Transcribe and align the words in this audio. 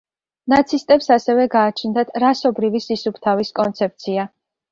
ნაცისტებს 0.51 1.09
ასევე 1.15 1.43
გააჩნდათ 1.57 2.09
„რასობრივი 2.25 2.83
სისუფთავის“ 2.87 3.55
კონცეფცია. 3.61 4.27